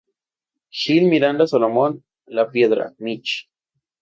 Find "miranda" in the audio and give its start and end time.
1.05-1.45